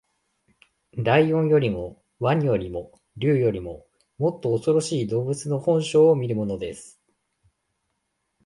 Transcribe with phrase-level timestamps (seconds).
[0.97, 3.85] 獅子よりも鰐よりも竜よりも、
[4.17, 6.99] もっとおそろしい動物の本性を見るのです